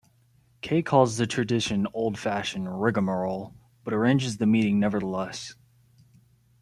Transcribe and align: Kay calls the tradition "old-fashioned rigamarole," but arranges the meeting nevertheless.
Kay 0.61 0.81
calls 0.81 1.17
the 1.17 1.27
tradition 1.27 1.85
"old-fashioned 1.93 2.65
rigamarole," 2.81 3.53
but 3.83 3.93
arranges 3.93 4.37
the 4.37 4.47
meeting 4.47 4.79
nevertheless. 4.79 5.53